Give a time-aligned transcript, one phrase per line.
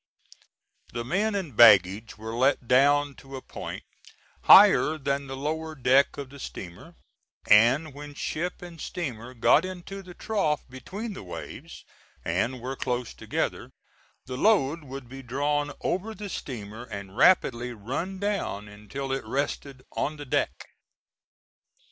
[0.93, 3.83] The men and baggage were let down to a point
[4.45, 6.95] higher than the lower deck of the steamer,
[7.47, 11.85] and when ship and steamer got into the trough between the waves,
[12.25, 13.69] and were close together,
[14.25, 19.83] the load would be drawn over the steamer and rapidly run down until it rested
[19.91, 20.69] on the deck.